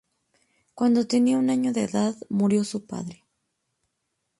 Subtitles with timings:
[0.73, 3.23] Cuando tenía un año de edad, murió su padre.